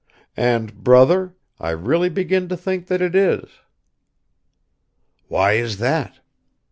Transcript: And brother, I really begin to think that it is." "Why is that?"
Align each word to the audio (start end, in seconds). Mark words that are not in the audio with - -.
And 0.35 0.83
brother, 0.83 1.35
I 1.59 1.69
really 1.69 2.09
begin 2.09 2.49
to 2.49 2.57
think 2.57 2.87
that 2.87 3.03
it 3.03 3.13
is." 3.15 3.47
"Why 5.27 5.51
is 5.51 5.77
that?" 5.77 6.21